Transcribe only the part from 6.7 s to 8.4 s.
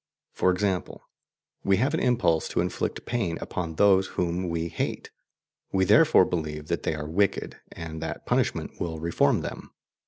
they are wicked, and that